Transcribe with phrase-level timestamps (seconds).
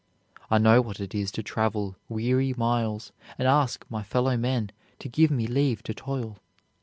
[0.49, 5.07] I know what it is to travel weary miles and ask my fellow men to
[5.07, 6.39] give me leave to toil.